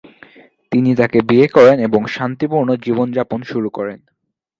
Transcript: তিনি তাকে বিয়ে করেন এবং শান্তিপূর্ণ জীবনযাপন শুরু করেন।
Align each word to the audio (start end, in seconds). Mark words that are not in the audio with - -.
তিনি 0.71 0.91
তাকে 0.95 1.19
বিয়ে 1.21 1.47
করেন 1.47 1.77
এবং 1.79 2.01
শান্তিপূর্ণ 2.07 2.69
জীবনযাপন 2.85 3.39
শুরু 3.43 3.69
করেন। 3.69 3.99